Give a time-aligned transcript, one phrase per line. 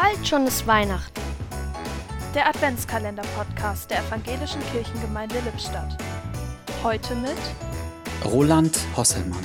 [0.00, 1.20] Bald schon ist Weihnachten.
[2.34, 5.94] Der Adventskalender-Podcast der Evangelischen Kirchengemeinde Lippstadt.
[6.82, 7.36] Heute mit
[8.24, 9.44] Roland Hosselmann.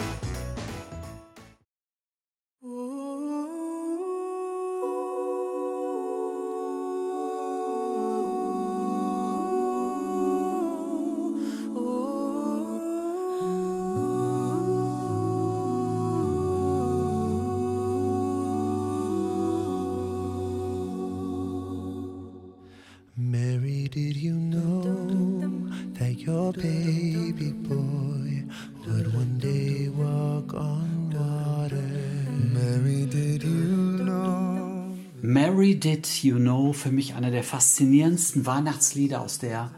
[23.17, 28.43] Mary, did you know that your baby boy
[28.85, 30.95] would one day walk on
[31.65, 31.81] water?
[32.53, 34.97] Mary, did you know?
[35.21, 39.71] Mary Did You Know, für mich einer der faszinierendsten Weihnachtslieder aus der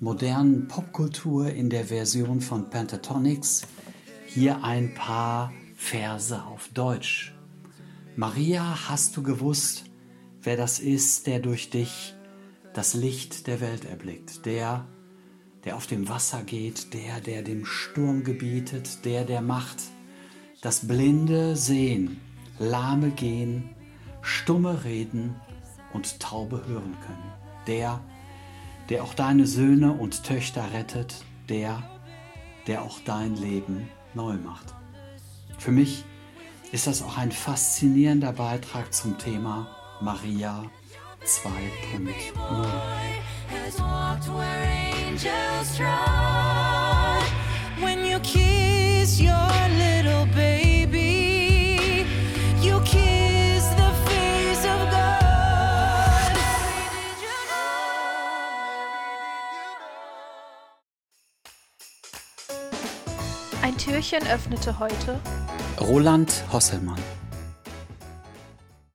[0.00, 3.62] modernen Popkultur in der Version von Pentatonics.
[4.26, 7.34] Hier ein paar Verse auf Deutsch.
[8.16, 9.84] Maria, hast du gewusst,
[10.42, 12.14] wer das ist, der durch dich
[12.74, 14.44] das Licht der Welt erblickt?
[14.44, 14.86] Der,
[15.64, 19.78] der auf dem Wasser geht, der, der dem Sturm gebietet, der, der macht,
[20.60, 22.20] dass Blinde sehen,
[22.58, 23.70] Lahme gehen,
[24.20, 25.36] Stumme reden
[25.92, 27.32] und Taube hören können.
[27.66, 28.00] Der,
[28.88, 31.82] der auch deine Söhne und Töchter rettet, der,
[32.66, 34.74] der auch dein Leben neu macht.
[35.58, 36.04] Für mich
[36.72, 39.68] ist das auch ein faszinierender Beitrag zum Thema
[40.00, 40.70] Maria
[41.24, 42.34] 2.0.
[43.48, 47.24] has walked where angels trod.
[47.80, 52.04] When you kiss your little baby,
[52.60, 56.32] you kiss the face of God.
[56.34, 57.40] Did you
[63.62, 65.18] Ein Türchen öffnete heute
[65.80, 67.13] Roland Hosselmann.